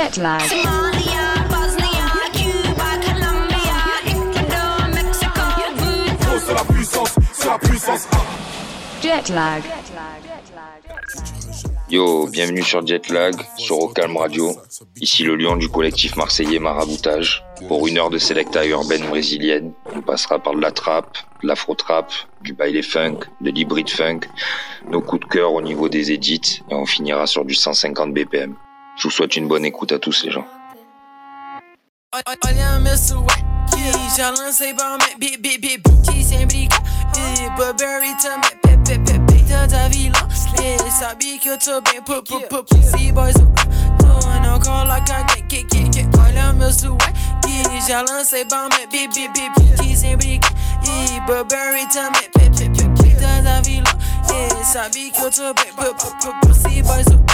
[0.00, 0.40] Jet lag.
[0.40, 5.42] Somalia, Bosnia, Cuba, Colombia, Ecuador, Mexico,
[5.76, 6.40] voodoo.
[6.46, 8.08] C'est la puissance, c'est la puissance.
[9.02, 9.62] Jet lag.
[11.90, 14.56] Yo, bienvenue sur Jetlag, sur Ocalm Radio.
[15.02, 17.44] Ici le lion du collectif marseillais Maraboutage.
[17.68, 22.10] Pour une heure de selecta urbaine brésilienne, on passera par de la trap, de l'afro-trap,
[22.40, 24.20] du baile funk, de l'hybride funk,
[24.88, 28.56] nos coups de cœur au niveau des edits, et on finira sur du 150 BPM.
[29.00, 30.46] Je vous souhaite une bonne écoute à tous les gens.
[32.12, 33.30] Olha meu swag,
[34.14, 36.82] já lancei bomba, bi, bi, bi, bitch sem brincar.
[37.16, 40.18] E Burberry também, pe, pe, pe, peita da vilã.
[40.62, 43.32] E sabe que eu tô bem, pu, pu, pu, pussy boys.
[43.32, 46.18] Tu não coloca quem, que, que, que.
[46.20, 47.02] Olha meu swag,
[47.88, 50.52] já lancei bomba, bi, bi, bi, bitch sem brincar.
[50.84, 53.90] E Burberry também, pe, pe, pe, peita da vilã.
[54.28, 57.29] E sabe que eu tô bem, pu, pu, pu, pussy boys.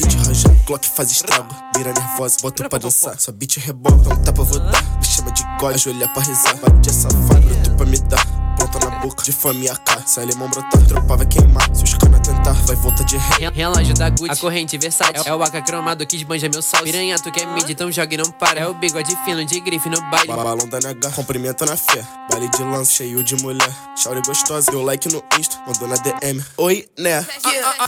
[0.00, 1.54] Kit ranja, Glock faz estrago.
[1.76, 3.18] Mira nervosa, bota pra dançar.
[3.20, 4.82] Sua bitch rebola, não tá pra votar.
[4.98, 6.54] Me chama de God, ajoelha pra rezar.
[6.56, 8.40] Bate essa faca, bruto pra me dar.
[8.58, 10.02] Ponta na boca, de fome a cá.
[10.06, 11.68] Se alemão brotar, tropa vai queimar.
[11.74, 13.34] Se os cana tentar, vai voltar de ré.
[13.40, 16.82] Re- Relógio da Gucci, a corrente versátil É o AK cromado que esbanja meu sal
[16.82, 19.88] Piranha, tu quer mid, então joga e não para É o bigode fino de grife
[19.88, 22.04] no baile Balão da NH, cumprimento na fé.
[22.30, 23.70] Baile de lance, cheio de mulher.
[23.96, 26.42] Shauri gostosa, deu like no Insta, mandou na DM.
[26.58, 27.26] Oi, né?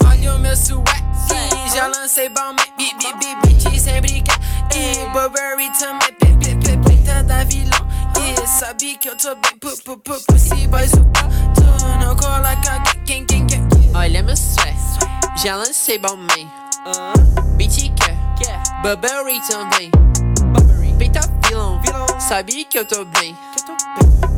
[0.05, 0.85] Olha o meu swag,
[1.75, 4.39] já lancei bomba, bi, bi, bi, sem brincar.
[4.75, 7.89] E Burberry também, pe, pe, pe, peita da vilão.
[8.21, 10.91] E sabe que eu tô bem, pu, pu, pu, pussy boys.
[10.91, 13.63] Tu não coloca quem, quem, quem.
[13.95, 14.77] Olha meu swag
[15.43, 16.51] Já lancei Balmain
[17.57, 18.17] Beat quer?
[18.83, 19.91] Burberry também.
[20.99, 21.81] Peita vilão.
[22.21, 23.37] Sabe que eu tô bem.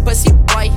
[0.04, 0.70] Pussy boy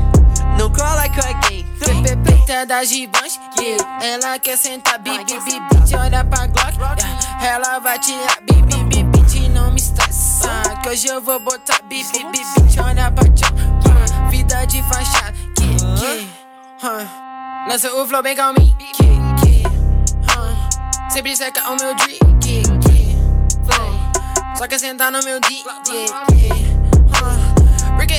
[0.57, 4.05] Não cola com alguém Pe, pe, peita da gigante, yeah.
[4.05, 6.73] Ela quer sentar, bi, bi, bi, bitch, olha pra Glock.
[6.79, 7.45] yeah.
[7.47, 10.49] Ela vai tirar, bi, bi, bi, bitch, não me estressa.
[10.81, 13.49] Que hoje eu vou botar, bi, bi, bi, bitch, olha pra tchau.
[13.85, 14.29] yeah.
[14.29, 16.27] Vida de fachada, yeah, yeah.
[16.81, 17.69] huh.
[17.69, 19.69] Lança o flow bem calminho, yeah, yeah.
[20.35, 21.09] huh.
[21.11, 23.17] Sempre seca o meu drink, yeah, yeah.
[23.65, 24.55] Flow.
[24.57, 26.56] Só quer sentar no meu dick, yeah, yeah.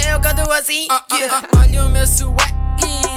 [0.09, 1.47] Eu canto assim, yeah.
[1.59, 2.55] Olha o meu swag,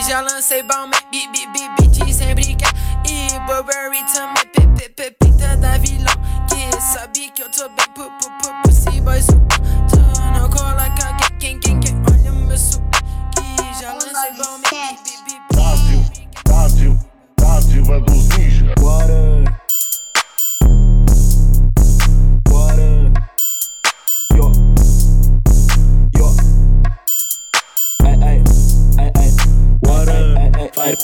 [0.07, 2.74] já lancei bomba, bi, bi, bi, bitch sem brincar.
[3.06, 6.13] E Burberry também, pe, pe, pe, pinta da vilão.
[6.50, 9.28] Que sabe que eu tô bem, pu, pu, pu, pussy boys.
[9.28, 10.00] Tu
[10.34, 11.96] não coloca quem, quem, quem, quem.
[12.12, 12.84] Olha o meu swag,
[13.80, 15.56] já lancei bi, bi, bi, bi.
[15.56, 16.06] Brasil,
[16.46, 17.00] Brasil,
[17.38, 18.31] Brasil é dos.
[18.80, 19.31] Bora.
[30.75, 30.97] Bora.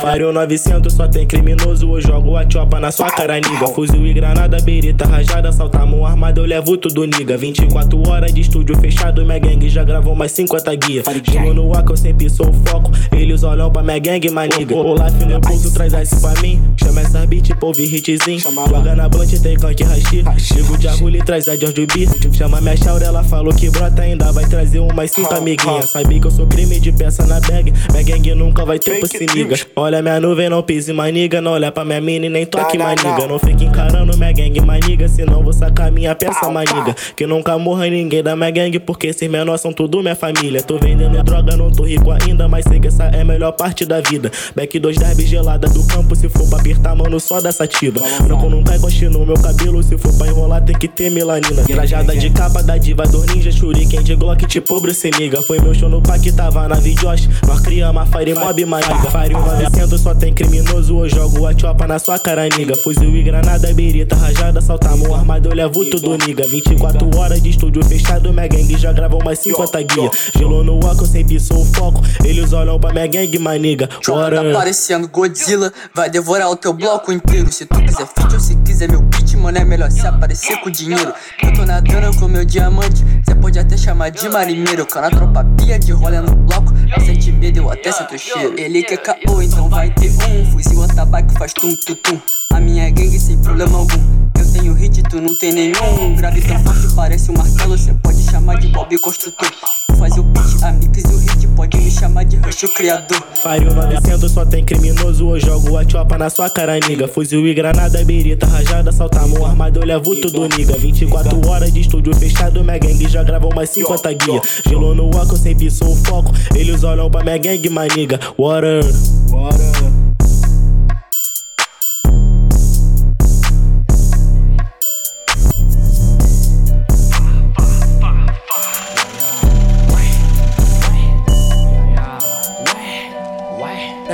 [0.00, 1.90] Fario 900 só tem criminoso.
[1.90, 3.68] Eu jogo a chopa na sua cara, niga.
[3.68, 5.52] Fuzil e granada, berita rajada.
[5.52, 7.36] Saltamos armado, eu levo tudo, niga.
[7.36, 9.24] 24 horas de estúdio fechado.
[9.24, 11.06] Minha gangue já gravou mais 50 guias.
[11.24, 12.90] Chego no ar que eu sempre sou foco.
[13.12, 14.74] Eles olham pra minha gangue, maniga.
[14.74, 16.60] O life no bolso traz ice pra mim.
[16.82, 18.40] Chama essa beat, povo e hitzinho.
[18.40, 20.24] Joga na blunt, tem canque rachi.
[20.38, 22.08] Chego de arrulho e traz a George B.
[22.32, 25.86] Chama minha chaura, ela falou que brota ainda vai trazer umas cinco amiguinhas.
[25.86, 27.72] Sabe que eu sou crime de peça na bag.
[27.92, 29.56] Minha gangue nunca vai ter pussy niga.
[29.76, 31.40] Olha minha nuvem, não pise maniga.
[31.40, 33.26] Não olha pra minha mini, nem toque maniga.
[33.26, 35.08] Não fique encarando minha gangue maniga.
[35.08, 36.94] Senão vou sacar minha peça maniga.
[37.16, 38.78] Que nunca morra ninguém da minha gangue.
[38.78, 40.62] Porque esses menores são tudo minha família.
[40.62, 42.48] Tô vendendo droga, não tô rico ainda.
[42.48, 44.30] Mas sei que essa é a melhor parte da vida.
[44.54, 46.14] Back 2 derby gelada do campo.
[46.16, 48.00] Se for pra apertar, mano, só da sativa.
[48.22, 49.82] Branco não cai coxinha no meu cabelo.
[49.82, 51.62] Se for pra enrolar, tem que ter melanina.
[51.64, 53.50] Trajada de capa da diva do ninja.
[53.50, 55.42] Shuriken de Glock, tipo Bruce Niga.
[55.42, 57.28] Foi meu show no parque, tava na Videosh.
[57.46, 58.64] Nós criamos a Fire Mob
[59.02, 59.10] Maniga.
[59.10, 61.04] Fire 900 só tem criminoso.
[61.04, 62.76] Eu jogo a chopa na sua cara, niga.
[62.76, 64.60] Fuzil e granada, berita rajada.
[64.60, 66.46] Saltamos o armado, eu levo tudo, niga.
[66.46, 68.32] 24 horas de estúdio fechado.
[68.32, 70.10] Minha gangue já gravou mais 50 guia.
[70.36, 72.00] Gelo no ar, que eu sempre sou o foco.
[72.24, 73.88] Eles olham pra minha gangue, maniga.
[74.06, 74.42] Bora.
[74.44, 77.52] Tá parecendo Godzilla, vai devorar o teu bloco inteiro.
[77.52, 80.70] Se tu quiser feat ou se quiser meu beat, mano, é melhor se aparecer com
[80.70, 81.12] dinheiro.
[81.42, 84.86] Eu tô nadando com meu diamante, cê pode até chamar de marinheiro.
[84.86, 88.54] Cana tropa pia de rola no bloco, não sente medo, eu até sinto cheiro.
[88.58, 90.50] Ele quer caô, então vai ter um.
[90.52, 92.20] Fuzil atabaque faz tum tum tum.
[92.52, 93.98] A minha gangue sem problema algum.
[94.38, 96.14] Eu tenho hit, tu não tem nenhum.
[96.16, 99.50] Grave tão forte, parece um martelo, cê pode chamar de Bob Construtor.
[99.98, 103.22] Faz o beat, a mix e o hit, pode me chamar de Rush, o criador.
[103.34, 105.30] Fire 900 só tem criminoso.
[105.30, 107.08] Eu jogo a chopa na sua cara, niga.
[107.08, 108.92] Fuzil e granada, berita rajada.
[108.92, 110.76] Saltamos o armado, eu levo tudo, niga.
[110.76, 112.62] 24 horas de estúdio fechado.
[112.62, 114.40] Minha gangue já gravou mais 50 guia.
[114.68, 116.32] Gelo no ar, que eu sempre sou o foco.
[116.54, 118.20] Eles olham pra minha gangue, maniga.
[118.36, 118.84] Water.
[119.30, 120.21] Water.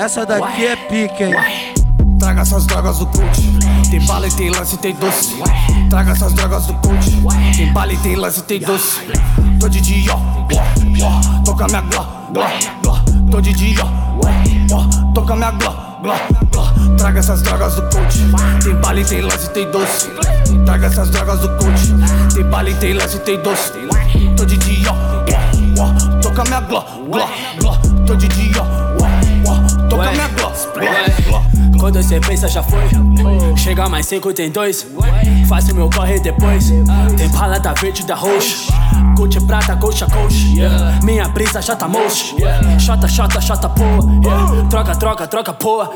[0.09, 1.35] Essa daqui é pique, hein?
[2.19, 3.43] Traga essas drogas do coach.
[3.91, 5.37] Tem bala e tem lance, tem doce.
[5.91, 7.11] Traga essas drogas do coach.
[7.55, 9.01] Tem bala e tem lance, tem doce.
[9.61, 12.47] Tô de dia, ó, toca minha gló, gló,
[12.83, 12.99] gló.
[13.31, 13.85] Tô de dia,
[14.73, 16.15] ó, toca minha gló, gló,
[16.53, 16.97] gló.
[16.97, 18.25] Traga essas drogas do coach.
[18.65, 20.09] Tem bala e tem lance, tem doce.
[20.65, 22.35] Traga essas drogas do coach.
[22.35, 23.75] Tem bala e tem lance, tem doce.
[24.39, 27.29] Tô de dia, ó, ó, toca minha gló, gló,
[27.61, 27.77] gló.
[28.07, 28.88] Tô de dia, ó,
[31.25, 31.43] gló.
[31.79, 32.81] Quando cê pensa já foi.
[33.57, 34.87] Chega mais cinco, tem dois.
[35.49, 36.71] Faço meu corre depois.
[37.17, 38.73] Tem bala da verde da roxa.
[39.17, 40.47] Gucci prata, coxa, coxa.
[41.03, 42.37] Minha brisa já tá mocha
[42.79, 45.91] Chota, chota, chota, porra Troca, troca, troca, porra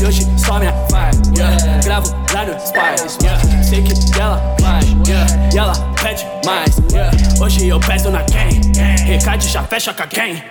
[0.00, 1.84] E hoje só minha vibe.
[1.84, 4.80] Gravo lá no Spy Sei que ela vai.
[5.52, 6.80] E ela pede mais.
[7.40, 8.60] Hoje eu peço na quem
[9.06, 10.42] Recade já fecha com a quem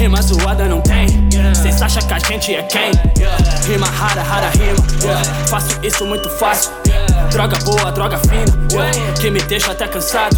[0.00, 1.06] Rima zoada não tem.
[1.54, 2.90] Cês acham que a gente é quem?
[3.70, 4.78] Rima rara, rara rima.
[5.46, 6.72] Faço isso muito fácil
[7.30, 8.44] Droga boa, droga fina
[9.20, 10.36] Que me deixa até cansado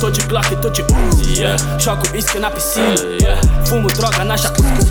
[0.00, 1.42] Tô de Glock, tô de Uzi
[1.78, 2.96] Jogo isca na piscina
[3.66, 4.86] Fumo droga na jacuzzi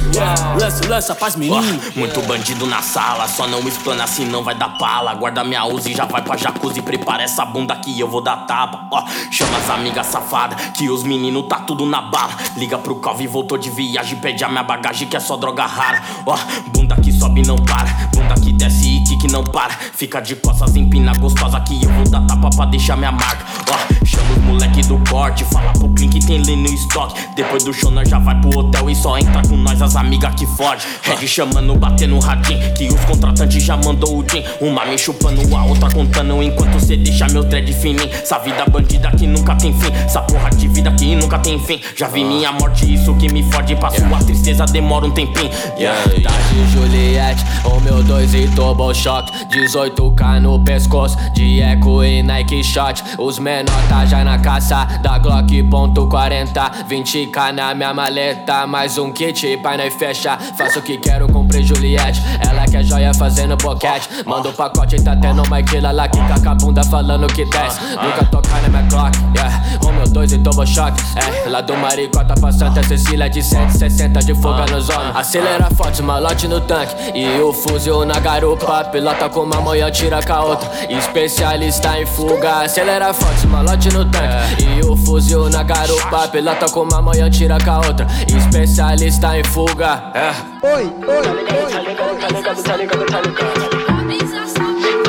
[0.59, 4.69] Lanço, lança pras meninas Muito bandido na sala, só não explana assim não vai dar
[4.77, 5.13] pala.
[5.13, 8.87] Guarda minha Uzi, já vai pra jacuzzi, prepara essa bunda que eu vou dar tapa.
[8.91, 12.33] Ó, chama as amigas safadas, que os meninos tá tudo na bala.
[12.55, 16.01] Liga pro Calvi, voltou de viagem, pede a minha bagagem que é só droga rara.
[16.25, 16.37] Ó,
[16.67, 18.94] bunda que sobe não para, bunda que desce e
[19.25, 19.73] que não para.
[19.93, 23.45] Fica de costas, empina gostosa que eu vou dar tapa pra deixar minha marca.
[23.71, 27.19] Ó, chama os moleque do corte, fala pro Clean que tem lê no estoque.
[27.35, 30.33] Depois do show nós já vai pro hotel e só entra com nós as amigas
[30.35, 30.85] que foge.
[31.01, 34.43] Red chamando, batendo radinho, que os contratantes já mandou o din.
[34.61, 38.09] Uma me chupando, a outra contando, enquanto cê deixa meu dread fininho.
[38.11, 41.81] Essa vida bandida que nunca tem fim, essa porra de vida que nunca tem fim.
[41.95, 45.49] Já vi minha morte, isso que me fode, pra sua tristeza demora um tempinho.
[45.77, 45.99] Yeah.
[46.05, 52.63] Tarde Juliette, o meu dois e Turbo Shock 18k no pescoço, de eco e Nike
[52.63, 53.01] Shot.
[53.17, 58.97] Os menor tá já na caça, da Glock ponto 40 20k na minha maleta, mais
[58.97, 60.37] um kit pai nós fecha.
[60.57, 62.21] Faço o que quero, comprei Juliette.
[62.45, 64.09] Ela quer joia fazendo boquete.
[64.25, 67.79] Manda o pacote, tá tendo uma quila lá Que caca bunda falando que desce.
[67.91, 69.63] Nunca tocar na minha clock, yeah.
[69.81, 71.49] O meu dois e Turbo Shock, é.
[71.49, 76.47] Lá do Maricota pra Santa Cecília de 160 de fuga no zona Acelera forte, malote
[76.47, 76.93] no tanque.
[77.13, 82.05] E o fuzil na garupa Pilota com uma manhã, tira com a outra Especialista em
[82.05, 87.29] fuga Acelera forte, malote no tanque E o fuzil na garupa Pilota com uma manhã,
[87.29, 90.29] tira com a outra Especialista em fuga é.
[90.65, 91.71] Oi, oi, oi.
[91.73, 94.01] Tá ligado, tá ligado, tá ligado, tá ligado Tá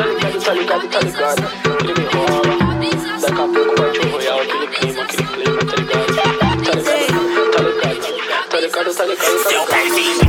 [0.03, 1.43] ligado, tá ligado, tá ligado
[1.79, 2.57] Crime rola
[3.21, 6.67] Daqui a pouco vai te royal Aquele clima, aquele clima, tá ligado Tá ligado, tá
[6.67, 6.97] ligado
[8.51, 10.26] Tá ligado, tá ligado, tá Seu ligado perfil, tá ligado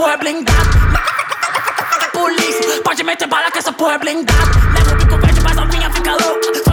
[0.00, 0.58] porra é blindada.
[2.10, 4.38] Polícia, pode meter bala que essa porra é blindada.
[4.74, 6.69] Leva o bico verde, mas a minha fica louca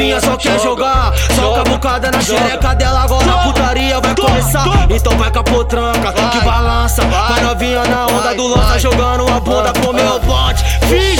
[0.00, 1.12] novinha só quer jogar.
[1.34, 4.64] Só cabucada na xereca dela, agora a putaria vai começar.
[4.88, 7.02] Então vai com a potranca que balança.
[7.02, 7.40] Vai.
[7.42, 10.64] Novinha na onda do lança, jogando a bunda com meu bote.
[10.86, 11.19] Vixe,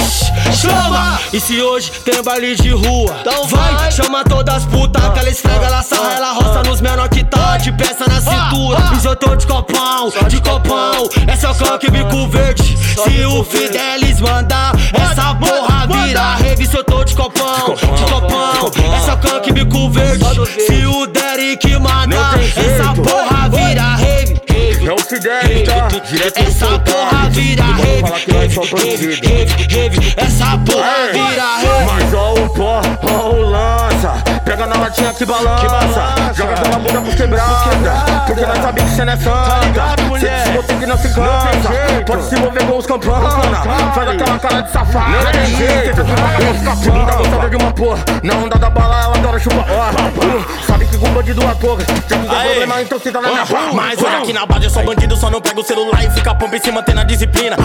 [0.52, 1.18] chama!
[1.32, 5.02] E se hoje tem baile de rua, então vai, chama todas as putas.
[5.12, 8.80] Que ela esfrega, ela sarra, ela roça nos menor que tá de peça na cintura.
[8.90, 11.08] Mas eu tô de copão, de copão.
[11.26, 12.76] É só clã bico verde.
[12.76, 16.36] Se o Fidelis mandar, essa porra vira.
[16.66, 18.70] Se eu tô de copão, de copão.
[18.94, 20.24] É só clã bico verde.
[20.66, 24.19] Se o Derek mandar, essa porra vira rave.
[24.82, 25.88] É o Fidelis, tá?
[25.88, 30.14] Direto Essa porra vira rave, rave, rave, rave.
[30.16, 31.84] Essa porra vira rave.
[31.86, 36.34] Mas ó o pó, ó o lança Pega na latinha que balança.
[36.34, 40.50] Joga pela bunda por quebrada Porque nós sabe que cê não é santa Cê se
[40.56, 42.04] você que não se cansa.
[42.04, 43.30] Pode se mover com os campana.
[43.94, 46.02] Faz aquela cara de safado Não tem jeito.
[46.82, 47.98] Segunda gostada de uma porra.
[48.24, 52.16] Na onda da bala ela adora chupar uh, Sabe que com bandido a porra Se
[52.16, 55.16] quiser problema então cita na minha barra Mas olha aqui na base eu sou bandido,
[55.16, 57.56] só não pego o celular e fica pompa e se manter na disciplina.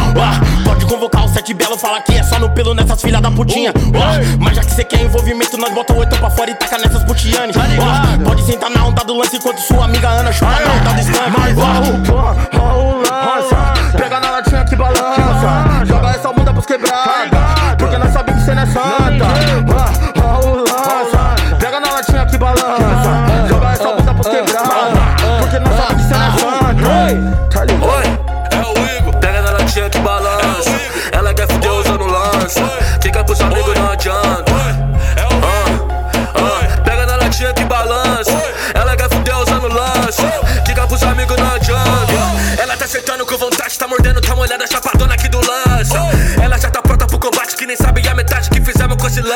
[0.64, 3.74] Pode convocar o sete belo, fala que é só no pelo nessas filhas da putinha.
[3.94, 6.75] Uá, mas já que cê quer envolvimento, nós bota o oito pra fora e taca
[6.78, 7.54] nessas putiane.
[7.56, 11.00] Uá, pode sentar na onda do lance enquanto sua amiga Ana chupa na onda do
[11.02, 11.34] stand.
[11.38, 15.86] Mas ó ó o lança Pega na latinha que balança.
[15.86, 17.38] Joga essa bunda pros quebrada
[17.78, 19.26] Porque nós sabe que cê não é santa.
[20.22, 23.35] Ó, ó o lança Pega na latinha que balança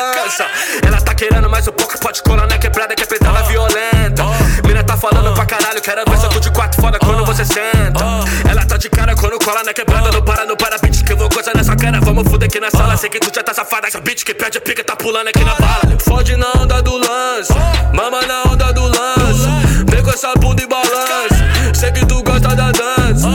[0.00, 0.46] lança.
[0.86, 4.24] Ela tá querendo mais um pouco, pode colar na quebrada que é pesada violenta.
[4.66, 8.04] Mina tá falando pra caralho, quero ver só de quatro foda quando você senta.
[8.48, 11.16] Ela tá de cara quando cola na quebrada, não para, não para, bitch, que eu
[11.16, 12.00] vou coisa nessa cara.
[12.00, 13.88] Vamos fuder aqui na sala, sei que tu já tá safada.
[13.88, 15.96] Essa bitch que pede a pica tá pulando aqui na bala.
[16.00, 17.52] Fode na onda do lance,
[17.92, 19.48] mama na onda do lance.
[19.88, 23.28] Vem com essa bunda e balança, sei que tu gosta da dança.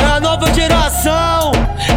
[0.00, 1.52] É a nova geração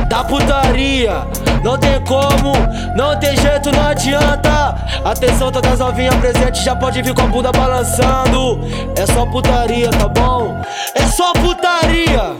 [0.07, 1.25] da putaria.
[1.63, 2.53] Não tem como,
[2.95, 4.75] não tem jeito, não adianta.
[5.05, 8.59] Atenção, todas as novinhas presentes já pode vir com a bunda balançando.
[8.95, 10.59] É só putaria, tá bom?
[10.95, 12.35] É só putaria.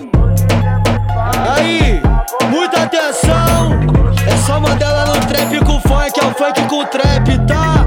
[1.56, 2.02] Aí,
[2.50, 3.80] muita atenção.
[4.28, 7.81] É só Mandela no trap com funk, é o funk com trap, tá?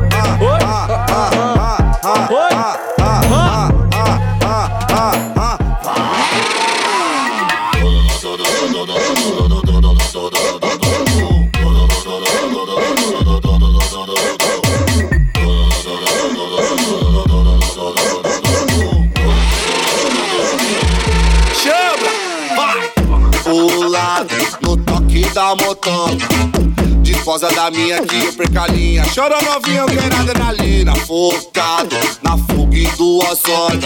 [27.35, 29.03] Disposa da minha que eu perco a linha.
[29.13, 33.81] Chora novinha, eu quero adrenalina Focado na fuga e duas horas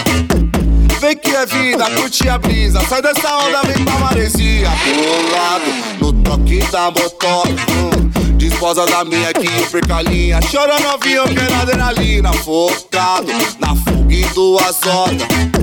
[1.01, 4.69] Vem que é vida, curte a brisa Sai dessa onda, vem pra maresia.
[4.85, 8.37] Pulado no toque da motoca hum.
[8.37, 10.41] Disposa da minha que eu perco a linha.
[10.53, 15.58] Chora novinha, eu quero adrenalina Focado na fuga e duas horas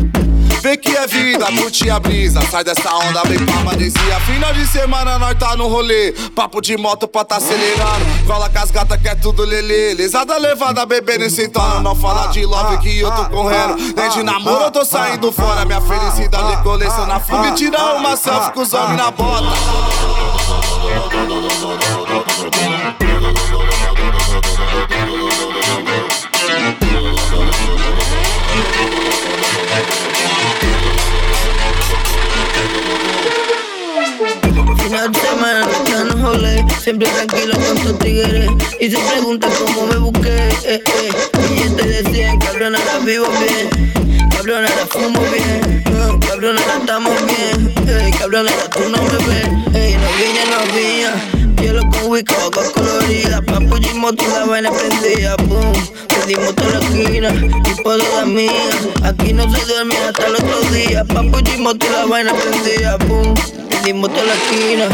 [0.66, 2.42] Vê que é vida, curte a brisa.
[2.50, 4.20] Sai dessa onda, vem pra maresia.
[4.22, 6.12] Final de semana, nós tá no rolê.
[6.36, 8.04] Papo de moto pra tá acelerando.
[8.26, 9.94] Cola com as gatas que é tudo lelê.
[9.94, 11.82] Lesada levada, bebendo e sentando.
[11.82, 13.76] Não fala de love que eu tô correndo.
[13.96, 15.66] Nem de namoro eu tô saindo fora.
[15.66, 19.46] Minha felicidade coleciona fuga e tirar uma selfie com os homens na bota.
[36.86, 38.48] Siempre tranquilo con tus tigres.
[38.80, 41.10] Y se preguntan cómo me busqué, eh, eh.
[41.50, 44.30] Y yo te decía, cabrón, ahora vivo bien.
[44.30, 45.84] Cabrón, ahora fumo bien.
[46.28, 47.74] Cabrón, ahora estamos bien.
[48.20, 49.50] cabrón, ahora tú no me ves.
[49.52, 51.35] No vine, no vine.
[52.08, 53.42] Whisky, con colorida.
[53.42, 55.74] Papu y moto, la vaina prendida, boom.
[56.08, 57.30] Pedimos toda la esquina,
[57.64, 58.78] tipo de amigas.
[59.04, 61.04] Aquí no se duerme hasta el otro día.
[61.06, 63.34] Papo y la vaina prendida, pum.
[63.70, 64.88] Pedimos toda la esquina.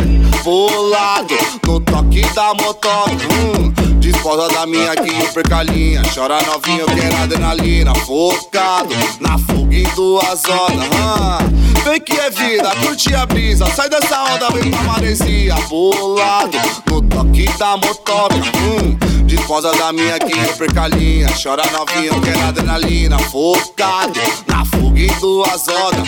[0.43, 1.35] Pulado
[1.67, 3.11] no toque da motoca.
[3.29, 6.01] Hum, disposa da minha aqui, percalinha.
[6.15, 7.93] Chora novinho, quero adrenalina.
[7.95, 10.85] Focado na fuga em duas horas.
[10.85, 11.61] Hum.
[11.83, 13.65] Vem que é vida, curte a brisa.
[13.67, 15.55] Sai dessa onda, vem pra maresia.
[15.67, 18.35] Pulado no toque da motoca.
[18.35, 21.27] Hum, disposa da minha aqui, percalinha.
[21.41, 23.17] Chora novinho, quero adrenalina.
[23.17, 26.07] Focado na fuga em duas horas.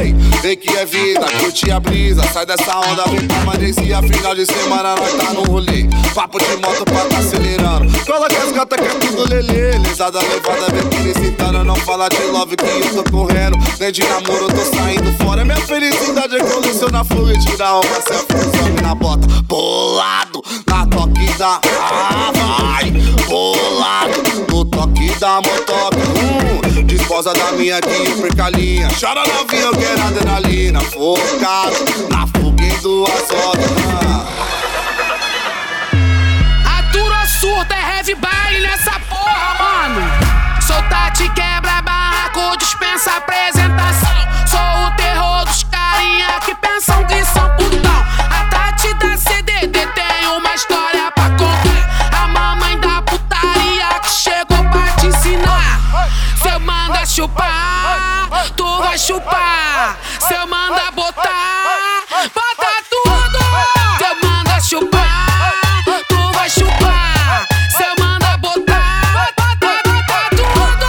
[0.00, 2.22] Ei, vem que é vida, curte a brisa.
[2.30, 4.02] Sai dessa onda, vem pra maresia.
[4.02, 5.88] Final de semana nós tá no rolê.
[6.14, 8.04] Papo de moto pra tá acelerando.
[8.04, 9.78] Coloca as gatas que é tudo lelê.
[9.78, 11.64] Lesada levada, vem felicitando.
[11.64, 13.56] Não fala de love que eu tô correndo.
[13.80, 15.46] Nem de namoro, eu tô saindo fora.
[15.46, 19.26] Minha felicidade é colecionar fogo e tirar uma selfie some na bota.
[19.44, 21.58] Bolado na toque da.
[21.80, 22.90] Ah, vai!
[23.26, 25.96] Bolado no toque da motoca.
[25.96, 26.63] Hum,
[27.04, 28.88] disposa da minha aqui, percalinha.
[28.98, 30.80] Chora novinha, eu quero adrenalina.
[30.80, 31.76] Focado
[32.10, 32.24] na
[32.64, 33.70] em duas horas.
[34.08, 34.24] Ah.
[37.26, 40.00] surta, é heavy baile nessa porra, mano.
[40.66, 44.16] Sou Tati quebra barraco, dispensa apresentação.
[44.46, 47.73] Sou o terror dos carinha que pensam que são putão.
[57.14, 59.96] Chupar, tu vai chupar.
[60.18, 62.02] Cê manda botar,
[62.34, 63.38] bota tudo.
[63.98, 65.54] Cê manda chupar,
[66.08, 67.46] tu vai chupar.
[67.76, 70.88] Cê manda botar, bota, bota tudo.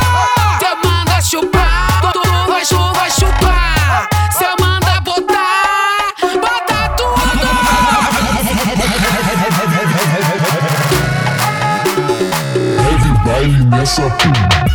[0.61, 4.09] Cê manda chupar, tu vai, tu vai chupar.
[4.35, 6.09] Cê manda botar,
[6.41, 7.45] bota tudo.
[13.23, 14.74] Baile nessa Falaram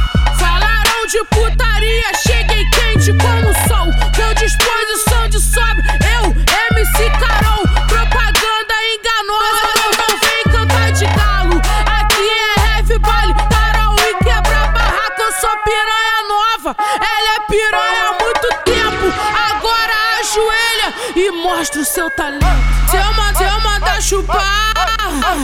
[1.10, 3.86] de putaria, cheguei quente como sol.
[4.14, 6.30] Com disposição de sobra, eu,
[6.76, 7.62] MC Carol.
[7.88, 11.60] Propaganda enganosa, não, não vem cantar de galo.
[12.00, 15.20] Aqui é heavy baile, Carol e quebra barraco.
[15.20, 19.12] Eu sou piranha nova, ela é piranha há muito tempo.
[19.50, 22.44] Agora ajoelha e mostra o seu talento.
[22.88, 24.74] Se eu, man- se eu mandar chupar,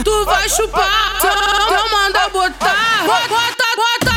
[0.03, 1.13] tu vai chupar.
[1.15, 4.16] Eu, se eu mandar botar, bota, bota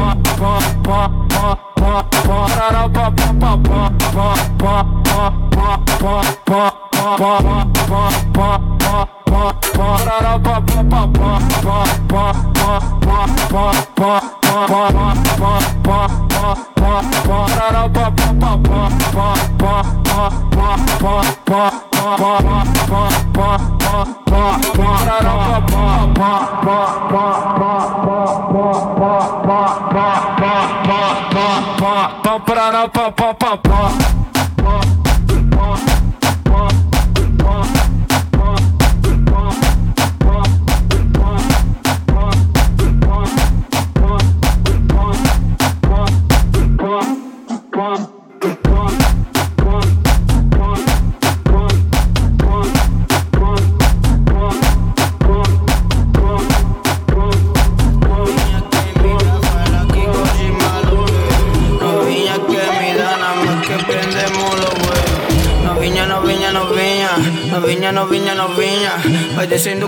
[32.95, 34.16] Novinha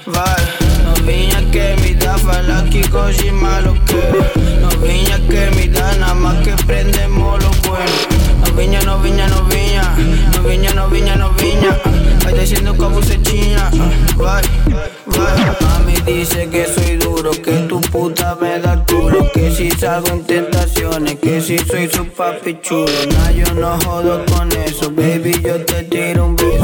[0.08, 0.46] vai.
[0.84, 4.60] Novinha que me dá fala que coge malo que.
[4.62, 8.08] Novinha que me dá nada más que prendemos los buenos.
[8.46, 9.84] Novinha, novinha, novinha.
[10.36, 11.80] Novinha, novinha, novinha.
[12.24, 13.70] Vai descendo com a bucetinha.
[13.74, 14.42] uh, Vai,
[15.06, 15.58] vai.
[15.62, 20.24] Mami dice que soy duro, que tu puta me da culo, que si salgo en
[20.24, 22.88] tentaciones, que si soy su papi chulo.
[23.12, 26.57] Nah, yo no jodo con eso, baby, yo te tiro un beso,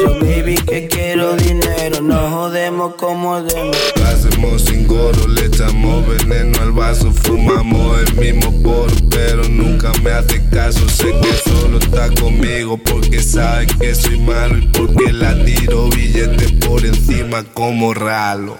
[2.91, 3.39] como.
[3.39, 9.91] Lo hacemos sin goro, le echamos veneno al vaso, fumamos el mismo poro, pero nunca
[10.03, 10.87] me hace caso.
[10.89, 16.51] Sé que solo está conmigo porque sabe que soy malo y porque la tiro billetes
[16.67, 18.57] por encima como ralo.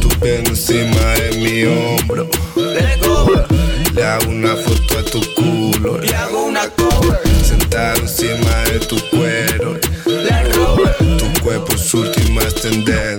[0.00, 2.28] Tu pelo encima de mi hombro.
[3.94, 5.98] Le hago una foto a tu culo.
[5.98, 7.20] Le hago una cover.
[7.44, 9.78] Sentado encima de tu cuero.
[11.18, 13.11] Tu cuerpo es últimas tendencias.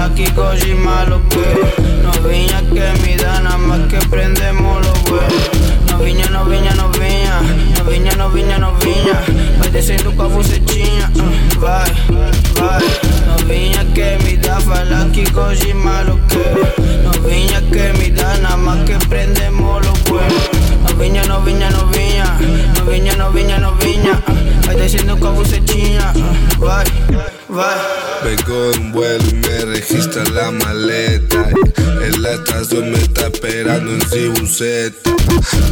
[0.00, 1.82] Dá fala que coge malo que.
[2.02, 5.50] Novinha que me dá nada más que prendemos los huevos.
[5.90, 7.40] Novinha, novinha, novinha.
[7.78, 9.20] Novinha, novinha, novinha.
[9.58, 11.10] Vai descendo com a bucetinha.
[11.16, 11.92] uh, Vai,
[12.58, 12.82] vai.
[13.26, 16.92] Novinha que me dá fala que coge malo que.
[17.04, 20.59] Novinha que me dá nada más que prendemos los huevos.
[21.00, 22.24] Novinha, novinha, novinha.
[22.76, 24.22] Novinha, novinha, novinha.
[24.66, 26.12] Vai descendo com a bucetinha.
[26.14, 26.84] uh, Vai,
[27.48, 27.78] vai.
[28.22, 31.48] Vengo en un vuelo y me registra la maleta.
[32.04, 35.10] En la estación me está esperando en Cibuseta.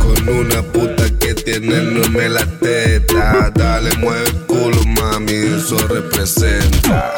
[0.00, 3.52] Con una puta que tiene enorme la teta.
[3.54, 7.12] Dale, mueve el culo, mami, eso representa.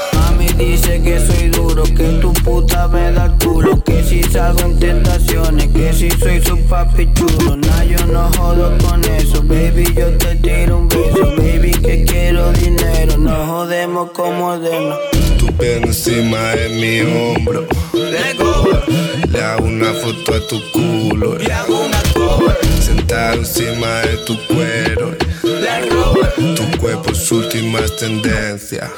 [0.61, 5.69] Dice que soy duro, que tu puta me da culo, que si salgo en tentaciones,
[5.69, 7.57] que si soy su papi chulo.
[7.57, 12.53] Nah, yo no jodo con eso, baby, yo te tiro un beso, baby, que quiero
[12.53, 14.95] dinero, no jodemos como de
[15.39, 17.67] Tu pelo encima de mi hombro.
[19.33, 21.39] Le hago una foto a tu culo.
[21.39, 22.59] Le hago una cover.
[22.81, 25.17] Sentado encima de tu cuero.
[25.43, 28.91] Tu cuerpo es últimas tendencias.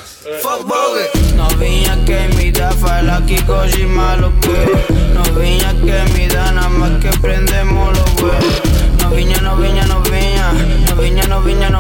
[1.37, 4.95] Novinha que me dá fala que coge malo que.
[5.15, 8.63] Novinha que me dá nada más que prendemos los huevos.
[9.01, 10.53] Novinha, novinha, novinha.
[10.89, 11.72] Novinha, novinha, novinha.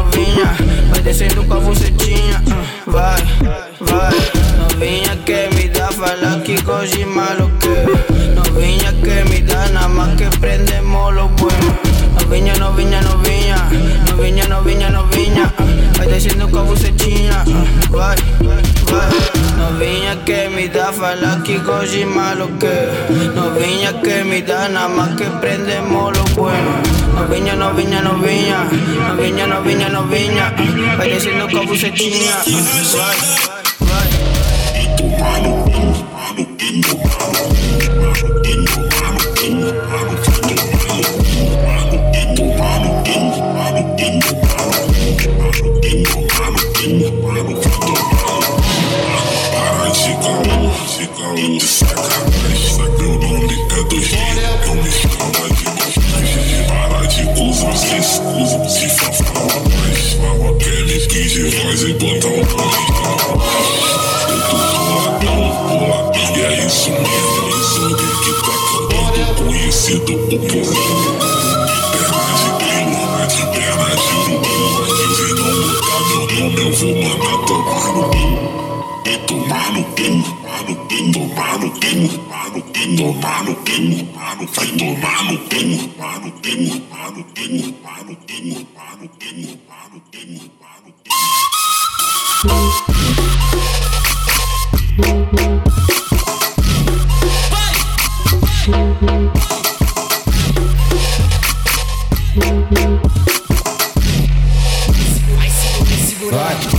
[20.92, 23.33] Que me dá fala que coge malo que.
[23.35, 26.88] Novinha que me dá nada más que prendemos los buenos.
[27.14, 28.68] Novinha, novinha, novinha.
[29.09, 30.55] Novinha, novinha, novinha.
[30.96, 32.37] Vai descendo com a bucetinha.
[32.46, 33.62] uh, Vai.
[106.32, 106.71] Tomar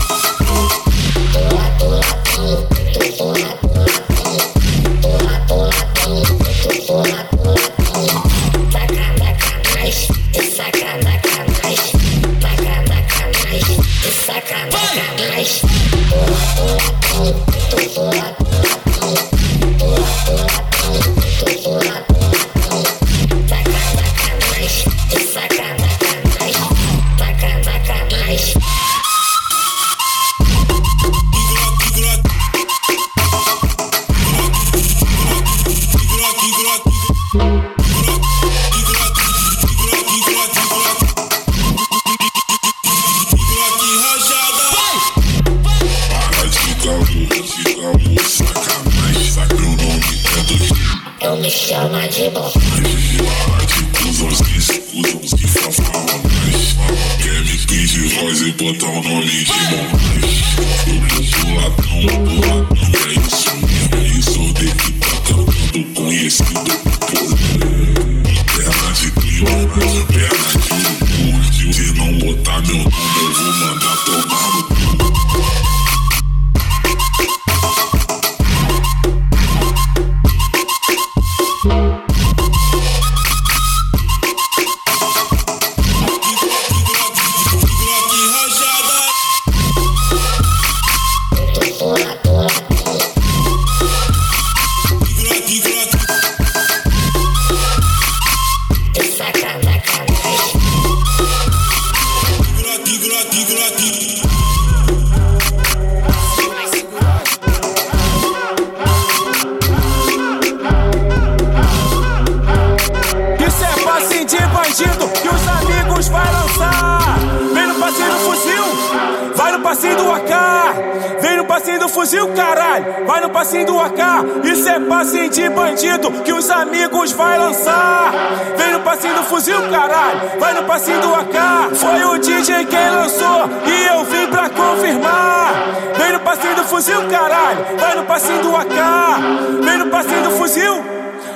[122.04, 123.98] fuzil, caralho, vai no passinho do AK.
[124.44, 128.12] Isso é passinho de bandido que os amigos vai lançar.
[128.58, 131.76] Vem no passinho do fuzil, caralho, vai no passinho do AK.
[131.76, 135.54] Foi o DJ quem lançou e eu vim pra confirmar.
[135.98, 139.63] Vem no passinho do fuzil, caralho, vai no passinho do AK.
[139.63, 140.84] Vem no passinho do fuzil,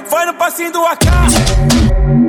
[0.09, 2.26] vai no passinho do AK.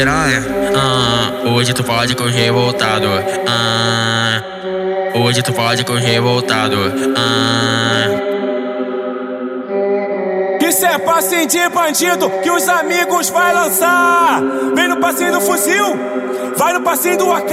[0.00, 0.42] Piranha,
[0.74, 3.06] ah, hoje tu pode com revoltado.
[3.46, 4.42] Ah,
[5.14, 6.76] hoje tu pode com revoltado.
[7.14, 8.30] Ah.
[10.66, 14.40] Isso é passinho de bandido que os amigos vai lançar.
[14.74, 15.84] Vem no passinho do fuzil,
[16.60, 17.52] vai no passinho do AK.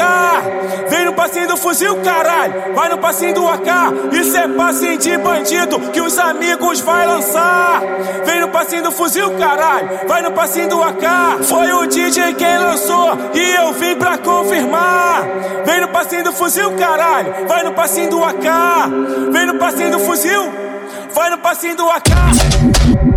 [0.90, 4.12] Vem no passinho do fuzil, caralho, vai no passinho do AK.
[4.12, 7.82] Isso é passinho de bandido que os amigos vai lançar.
[8.26, 11.44] Vem no passinho do fuzil, caralho, vai no passinho do AK.
[11.44, 15.24] Foi o DJ quem lançou e eu vim pra confirmar.
[15.66, 18.92] Vem no passinho do fuzil, caralho, vai no passinho do AK.
[19.32, 20.52] Vem no passinho do fuzil,
[21.14, 23.17] vai no passinho do AK.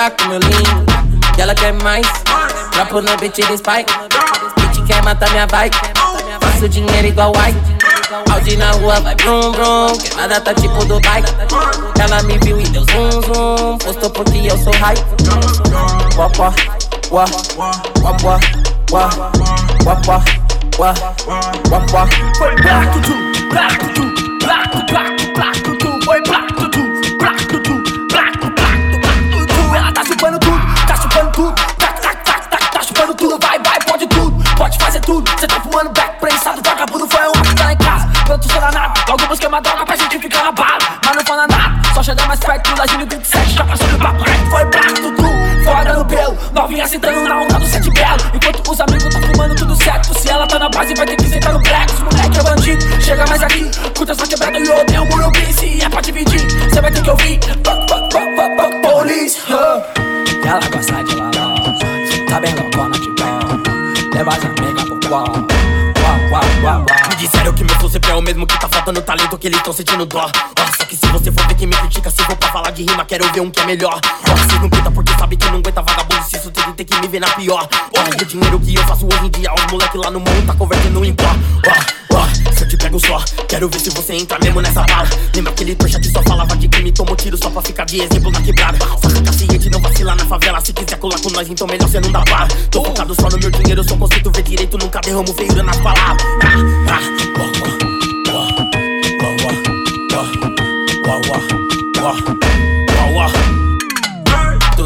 [0.00, 0.86] tá com meu lindo.
[1.36, 2.06] E ela quer mais.
[2.72, 3.92] Trapo no beat de spike.
[4.56, 5.76] Bitch quer matar minha bike.
[6.40, 7.58] Faço dinheiro igual white.
[8.32, 11.30] Audi na rua vai brum brum, que nada tá tipo do bike.
[12.00, 15.04] Ela me viu e deu zoom zoom, postou porque eu sou hype.
[16.16, 16.56] Wap wap
[17.10, 17.30] wap
[18.02, 18.44] wap wap
[18.90, 19.14] wap
[19.84, 21.92] wap wap.
[21.92, 22.08] wá.
[22.38, 23.14] Foi black to
[23.50, 24.02] black to
[24.40, 25.29] black to black.
[38.40, 41.46] Pronto, sou danado, logo busquei uma droga pra gente ficar na bala, mas não fala
[41.46, 41.94] nada.
[41.94, 44.24] Só chegar mais perto, da Gino 27, já passou do papo.
[44.50, 45.30] Foi black tutu.
[45.64, 48.18] Foda no pelo, novinha sentando na onda do sete belo.
[48.34, 50.18] Enquanto os amigos tá fumando tudo certo.
[50.18, 53.26] Se ela tá na base vai ter que sentar no Os moleque é bandido, chega
[53.26, 53.70] mais aqui.
[53.96, 55.52] Curta só quebrada e eu odeio o Morumbi.
[55.52, 56.40] Se é pra dividir,
[56.72, 57.40] cê vai ter que ouvir.
[57.42, 59.82] Fuck, fuck, fuck, fuck, fuck, police huh?
[60.46, 61.54] Ela gosta de laló
[62.28, 64.16] Tá bem loucona de pé.
[64.16, 65.50] Leva as amigas pro qual
[66.30, 69.60] Me disseram que meu flow sempre é o mesmo que tá faltando talento que eles
[69.62, 70.26] tão sentindo dó.
[70.78, 73.04] Só que se você for ver quem me critica, se for pra falar de rima,
[73.04, 74.00] quero ver um que é melhor.
[74.28, 76.98] Ó, vocês não pinta porque sabe que não aguenta vagabundo, se isso tudo tem que
[76.98, 77.68] me ver na pior.
[77.96, 80.54] Ó, o dinheiro que eu faço hoje em dia, os moleque lá no mundo tá
[80.54, 81.28] convertendo em pó
[82.80, 83.22] pega só.
[83.46, 85.08] Quero ver se você entra mesmo nessa bala.
[85.34, 88.30] Lembra aquele trouxa que só falava de crime, tomou tiro só pra ficar de exemplo
[88.30, 88.78] na quebrada.
[89.02, 90.60] Só fica tá ciente, não vacila na favela.
[90.60, 92.48] Se quiser colar com nós, então melhor você não dá para.
[92.70, 95.72] Tô focado só no meu dinheiro, eu só consigo ver direito, nunca derramo feiura na
[95.76, 96.24] palavra.
[96.42, 97.40] Ah, ah,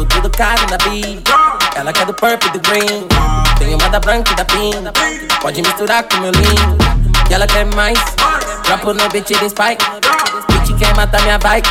[0.09, 1.23] tudo caro na beat.
[1.75, 3.07] Ela quer do purple e do green.
[3.57, 5.37] Tem uma da branca e da pink.
[5.41, 7.04] Pode misturar com meu lindo.
[7.29, 7.97] E ela quer mais
[8.85, 9.83] pôr no beat de spike.
[10.47, 11.69] Bitch quer matar minha bike.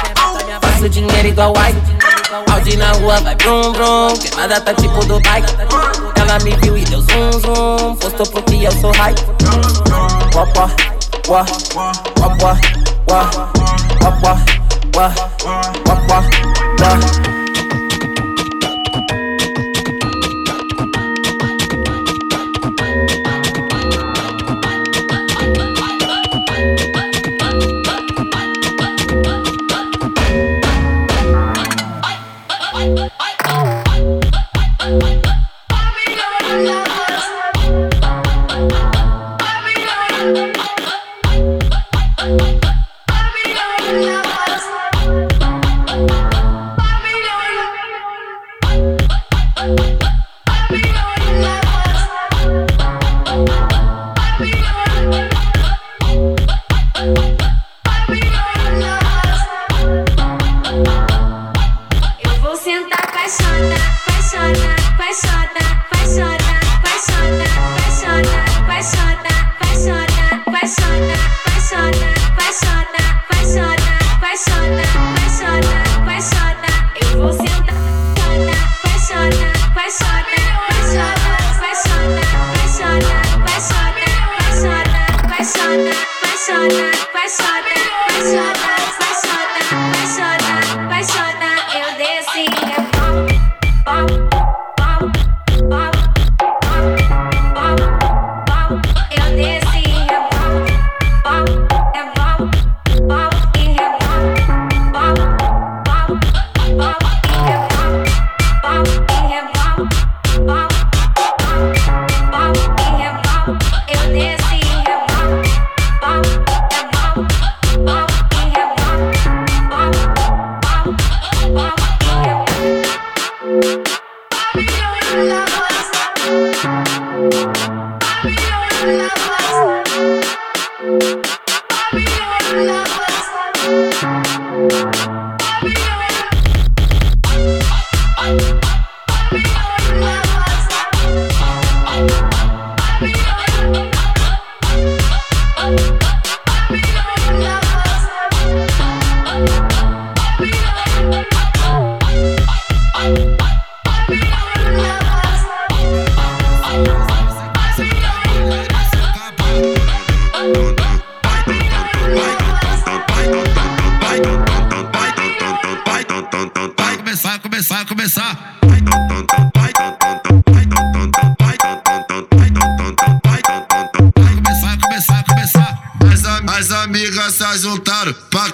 [0.60, 1.78] Faço dinheiro igual white.
[2.52, 5.54] Audi na rua vai brum brum Queimada tá tipo do bike.
[6.16, 7.96] Ela me viu e deu zoom zoom.
[7.96, 9.20] Postou porque eu sou hype.
[10.34, 10.72] Wap wap
[11.28, 11.50] wap
[12.18, 12.60] wap wap
[13.08, 13.34] wap
[14.02, 14.38] wap
[14.94, 15.14] wap
[15.86, 16.24] wap wap
[16.78, 17.33] dançar.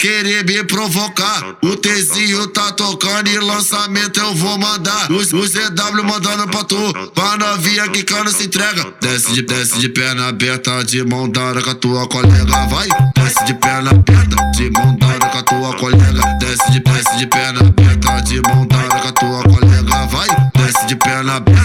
[0.01, 1.57] Querer me provocar.
[1.63, 5.13] O Tzinho tá tocando e lançamento eu vou mandar.
[5.13, 8.95] Os ZW mandando pra tu, pra novinha que cano se entrega.
[9.01, 12.67] Desce de, desce de perna aberta, de mão dada com a tua colega.
[12.67, 16.23] Vai, desce de perna aberta, de mão dada com a tua colega.
[16.41, 20.07] Desce de, desce de perna aberta, de mão dada com a tua colega.
[20.07, 21.60] Vai, desce de perna aberta,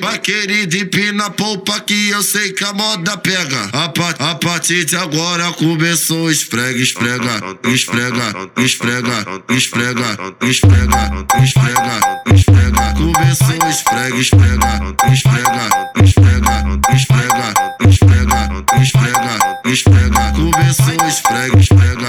[0.00, 0.06] colega.
[0.06, 3.68] Vai, querida, empina a polpa que eu sei que a moda pega.
[3.72, 9.24] A, pa- a partir de agora começou esfrega, esfrega, esfrega, esfrega,
[9.54, 11.10] esfrega, esfrega,
[11.42, 12.00] esfrega,
[12.32, 12.94] esfrega.
[12.94, 14.80] Começou esfrega, esfrega,
[15.12, 15.68] esfrega,
[16.02, 17.54] esfrega, esfrega,
[17.88, 18.44] esfrega,
[18.80, 20.32] esfrega, esfrega.
[20.32, 22.03] Começou esfrega, esfrega.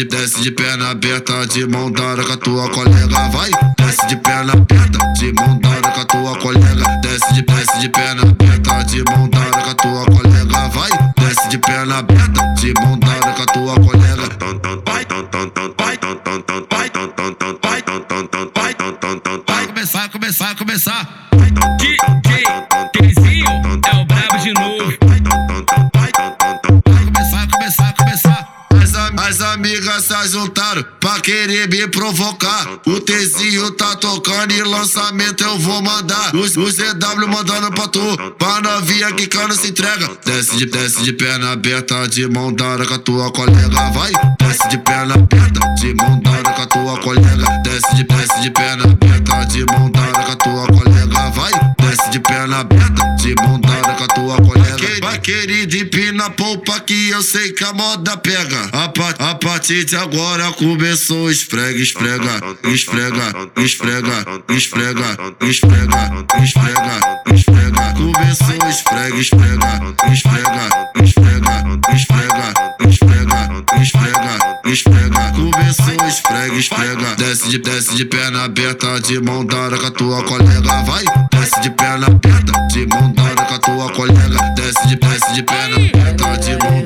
[0.00, 3.28] De, desce de perna aberta, de mão dada com a tua colega.
[3.28, 7.00] Vai, desce de perna aberta, de mão dada com a tua colega.
[7.02, 10.68] Desce de, desce de perna aberta, de mão dada com a tua colega.
[10.68, 14.22] Vai, desce de perna aberta, de mão dada com a tua colega.
[14.86, 15.98] Vai, vai, vai,
[19.46, 21.19] vai começar, começar, começar.
[30.22, 32.66] Se juntaram pra querer me provocar.
[32.86, 36.34] O Tzinho tá tocando e lançamento eu vou mandar.
[36.34, 38.00] Os, os ZW mandando pra tu,
[38.38, 40.10] pra novinha que cano se entrega.
[40.24, 43.90] Desce de, desce de perna aberta, de mão dada com a tua colega.
[43.90, 47.60] Vai, desce de perna aberta, de mão dada com a tua colega.
[47.64, 51.30] Desce de, desce de perna aberta, de mão dada com a tua colega.
[51.30, 53.69] Vai, desce de perna aberta, de mão dada
[55.20, 58.68] querida, empina a polpa que eu sei que a moda pega.
[58.72, 67.94] A, pa- a partir de agora começou esfrega, esfrega, esfrega, esfrega, esfrega, esfrega, esfrega, esfrega.
[67.94, 70.68] Começou esfrega, esfrega, esfrega,
[71.02, 71.64] esfrega,
[71.94, 72.54] esfrega,
[72.88, 75.29] esfrega, esfrega, esfrega.
[76.30, 77.14] Esfrega, esfrega.
[77.16, 80.82] Desce de, desce de perna aberta, de mão dada com a tua colega.
[80.84, 84.52] Vai, desce de perna aberta, de mão dada com a tua colega.
[84.54, 86.79] Desce de, desce de perna aberta, de mão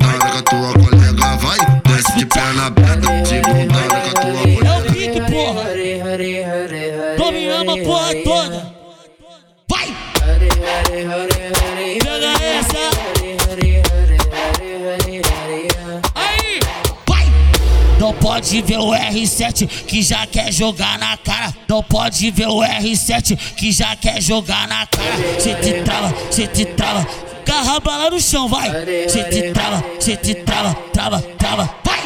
[18.45, 21.55] pode ver o R7 que já quer jogar na cara.
[21.67, 25.41] Não pode ver o R7 que já quer jogar na cara.
[25.41, 27.07] Cê te trava, cê te trava.
[27.47, 28.71] Carraba lá no chão, vai.
[29.09, 32.01] Cê te trava, cê te trava, trava, trava, vai.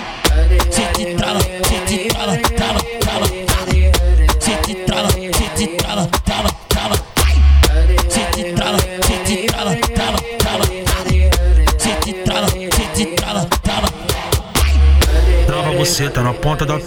[0.71, 2.98] Cê te trava, cê te trava, trava,
[15.89, 16.79] Tá na ponta da.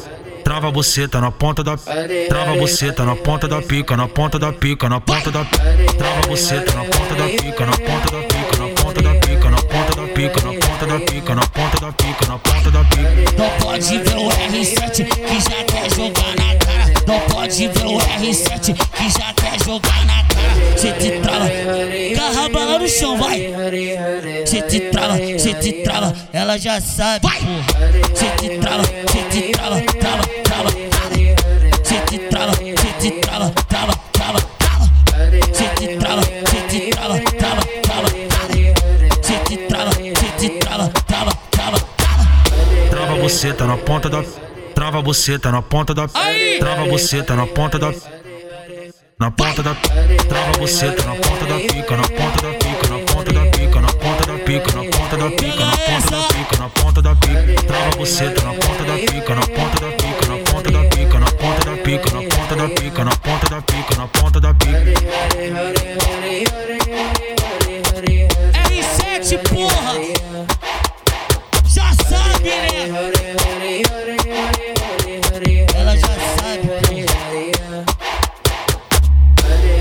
[0.44, 1.76] Trava você, tá na ponta da.
[1.76, 5.44] Trava você, tá na ponta da pica, na ponta da pica, na ponta da.
[5.44, 9.50] Trava você, tá na ponta da pica, na ponta da pica, na ponta da pica,
[9.50, 12.84] na ponta da pica, na ponta da pica, na ponta da pica, na ponta da
[12.86, 13.38] pica.
[13.38, 16.94] Não pode ver o R7 que já quer jogar na cara.
[17.08, 20.21] Não pode ver o R7 que já quer jogar na
[20.78, 21.48] Cê te trava,
[22.16, 23.54] carraba lá no chão, vai.
[24.46, 27.38] Cê te trava, cê te trava, ela já sabe, porra.
[28.16, 30.70] Cê te trava, cê te trava, trava, trava.
[31.84, 34.90] Cê te trava, cê te trava, trava, trava, trava.
[35.54, 38.10] Cê te trava, cê te trava, trava, trava.
[39.22, 41.78] Cê te trava, cê te trava, trava, trava.
[42.90, 44.24] Trava você, tá na ponta da.
[44.74, 46.08] Trava você, tá na ponta da.
[46.60, 47.94] Trava você, tá na ponta da.
[49.22, 49.76] Na ponta da.
[49.76, 53.80] Trava você, tá na ponta da pica, na ponta da pica, na ponta da pica,
[53.80, 57.16] na ponta da pica, na ponta da pica, na ponta da pica, na ponta da
[57.16, 57.64] pica.
[57.68, 61.20] Trava você, tá na ponta da pica, na ponta da pica, na ponta da pica,
[61.20, 64.54] na ponta da pica, na ponta da pica, na ponta da pica, na ponta da
[64.56, 64.92] pica.
[68.72, 70.02] R7, porra!
[71.68, 72.72] Já sabe, né?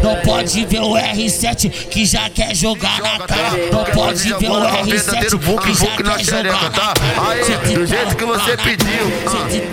[0.02, 3.50] Não pode ver o R7 que já quer jogar na cara.
[3.72, 6.94] Não pode ver o R7 que já quer jogar na cara.
[7.28, 9.06] Aí, do jeito que você pediu.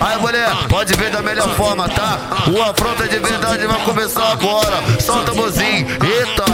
[0.00, 2.18] Aí, mulher, pode ver da melhor forma, tá?
[2.46, 4.82] O afronta de verdade vai começar agora.
[5.00, 6.44] Solta a mozinha, eita.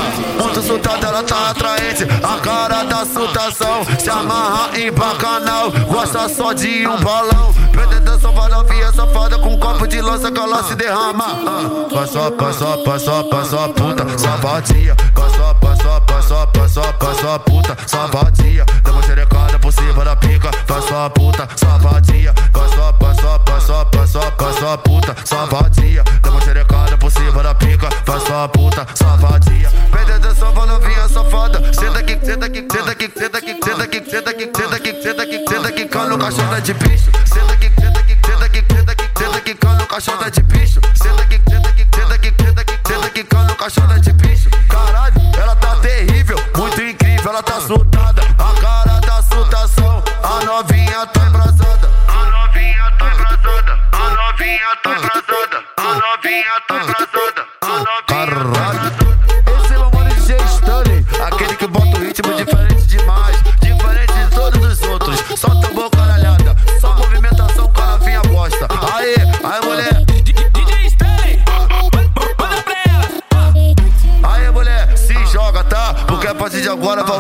[0.40, 2.04] Muito soltada, ela tá atraente.
[2.22, 5.70] A cara da soltação se amarra em bacanal.
[5.88, 7.54] Gosta só de um balão.
[7.72, 11.24] Pretendendo salvar novinha safada com um copo de lança que ela se derrama.
[11.24, 14.94] Ah, Passou, passou, passou, passou, puta, safadinha.
[15.14, 18.64] Passou, passou, passou, passou, passou, puta, safadinha.
[18.82, 22.32] Dá uma xerecada por cima da pica, passou, puta, safadinha.
[22.52, 26.04] Passou, passou, passou, passou, passou, puta, safadinha.
[26.22, 29.70] Dá uma xerecada por cima da pica, passou, puta, safadinha.
[29.90, 31.72] Pretendendo salvar novinha safada.
[31.72, 35.22] Senta aqui, senta aqui, senta aqui, senta aqui, senta aqui, senta aqui, senta aqui, senta
[35.22, 37.10] aqui, senta aqui, cano cachorro de bicho.
[37.24, 37.63] Senta aqui, senta aqui,
[39.94, 40.83] caixota de bicho.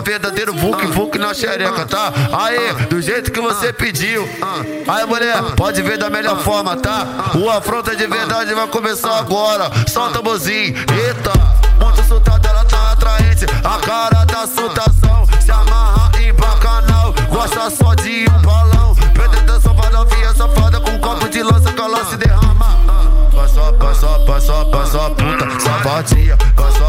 [0.04, 2.12] Verdadeiro Vuk Vuk na xereca, tá?
[2.32, 4.28] Aí, do jeito que você pediu.
[4.86, 7.32] Aí mulher, pode ver da melhor forma, tá?
[7.34, 9.70] O afronta de verdade vai começar agora.
[9.88, 11.32] Solta a mozinha, eita.
[11.82, 13.46] Muito soltada, ela tá atraente.
[13.64, 17.14] A cara da soltação se amarra em bacanal.
[17.30, 18.94] Gosta só de um balão.
[19.12, 22.78] Pretendendo salvar novinha safada com um copo de lança que ela se derrama.
[23.34, 26.36] Passou, passou, passou, passou, puta, safadinha.
[26.54, 26.83] Passou,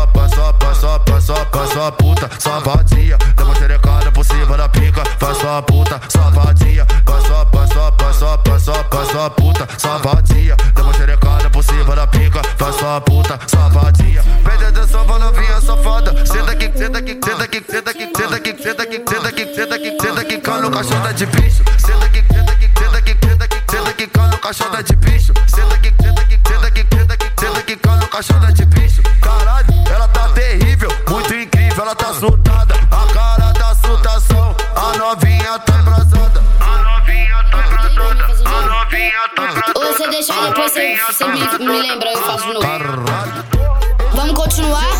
[1.75, 3.17] passou, puta, safadinha.
[3.35, 6.85] Dá uma xerecada por cima da pica, passou, puta, safadinha.
[7.03, 10.55] Passou, passou, passou, passou, passou, puta, safadinha.
[10.73, 14.23] Dá uma xerecada por cima da pica, passou, puta, safadinha.
[14.43, 16.25] Pretendendo salvar novinha safada.
[16.25, 19.75] Senta aqui, senta aqui, senta aqui, senta aqui, senta aqui, senta aqui, senta aqui, senta
[19.75, 21.63] aqui, senta aqui, cano cachorro de bicho.
[21.77, 25.33] Senta aqui, senta aqui, senta aqui, senta aqui, senta aqui, cano cachorro de bicho.
[25.47, 28.94] Senta aqui, senta aqui, senta aqui, senta aqui, senta aqui, cano cachorro de bicho.
[35.55, 36.43] Novinha tá embrasada.
[36.59, 39.73] A novinha tá embrasada, a novinha tá embrasada.
[39.75, 42.67] Ou você deixa depois você, você me, me lembra, eu faço de novo.
[44.13, 44.91] Vamos continuar?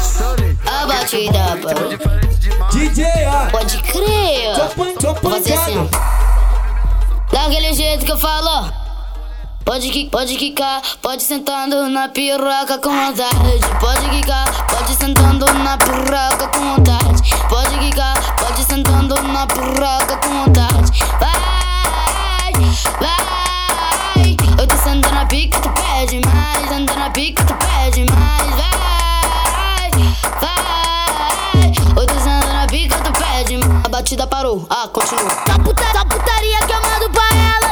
[0.66, 2.70] A batida, pô.
[2.72, 3.06] DJ,
[3.52, 4.56] Pode crer.
[5.22, 5.90] Vou fazer assim.
[7.32, 8.85] Daquele jeito que eu falo.
[9.66, 13.60] Pode, qui pode quicar, pode sentando na piroca com vontade.
[13.80, 17.24] Pode quicar, pode sentando na piroca com vontade.
[17.50, 20.92] Pode quicar, pode sentando na piroca com vontade.
[21.20, 21.32] Vai,
[23.00, 24.38] vai.
[24.60, 26.70] Eu tô sentando na pica, tu pede mais.
[26.70, 28.52] Sentando na pica, tu pede mais.
[28.52, 29.92] Vai,
[30.42, 31.74] vai.
[31.98, 33.84] Eu tô sentando na pica, tu pede mais.
[33.84, 35.36] A batida parou, ah, continua.
[35.48, 37.65] Da, puta, da putaria que eu mando pra ela.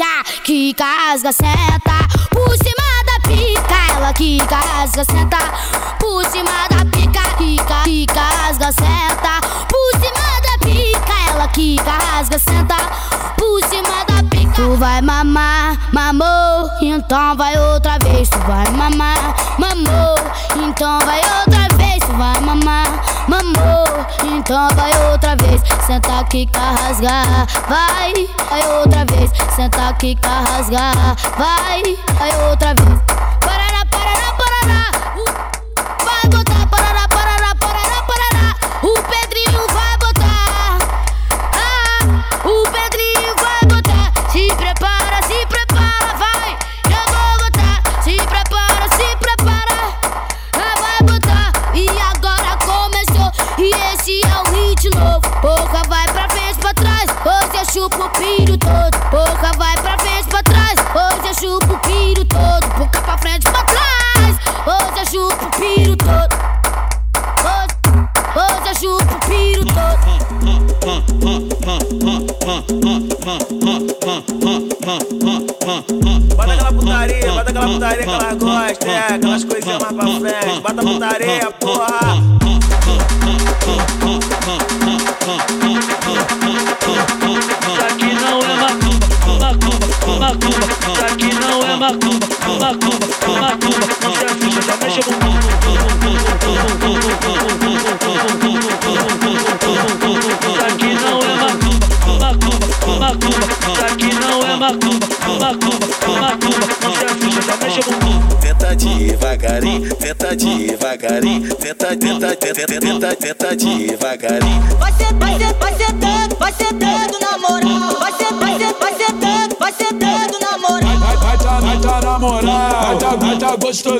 [0.00, 3.96] bicha que casga seta por cima da pica.
[3.96, 7.20] Ela que casga seta por cima da pica.
[7.36, 11.30] Pica que casga seta por cima da pica.
[11.30, 12.76] Ela que casga seta
[13.36, 14.52] por cima da pica.
[14.54, 18.28] Tu vai mamar, mamou, então vai outra vez.
[18.28, 20.16] Tu vai mamar, mamou,
[20.56, 21.98] então vai outra vez.
[22.00, 23.86] Tu vai mamar mamou,
[24.24, 28.12] então vai outra vez, senta aqui rasgar, vai,
[28.48, 31.82] vai outra vez, senta aqui rasgar, vai,
[32.18, 33.19] vai outra vez.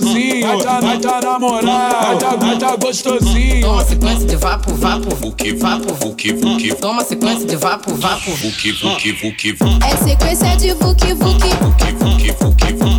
[0.01, 0.47] gostosinho,
[0.81, 3.61] vai tá namorar, vai tá gostosinho.
[3.61, 6.75] Toma sequência de vapo, vapo, vuki, vapo, vuki, vuki.
[6.75, 9.57] Toma sequência de vapo, vapo, vuki, vuki, vuki.
[9.85, 11.51] É sequência de vuki, vuki.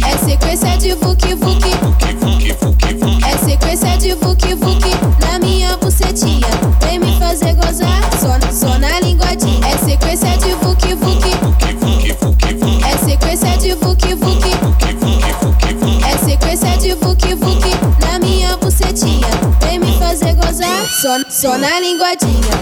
[0.06, 1.90] É sequência de vuki, vuki.
[21.41, 22.61] Só na linguadinha.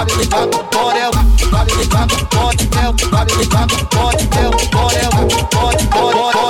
[0.00, 1.10] Vai me ligar com Borel,
[1.50, 5.10] vai me pode, com Borel, vai me pode, com Borel,
[5.50, 6.49] pode, Borel, Borel,